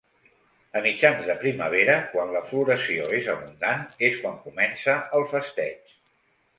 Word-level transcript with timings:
A 0.79 0.79
mitjans 0.85 1.27
de 1.31 1.35
primavera, 1.43 1.99
quan 2.15 2.33
la 2.37 2.43
floració 2.49 3.07
és 3.21 3.31
abundant, 3.37 3.87
és 4.11 4.21
quan 4.25 4.43
comença 4.49 5.01
el 5.21 5.31
festeig. 5.37 5.99